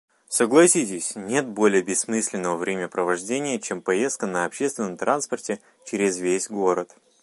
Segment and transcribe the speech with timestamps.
[0.29, 6.97] Согласитесь, нет более бессмысленного времяпровождения, чем поездка на общественном транспорте через весь город.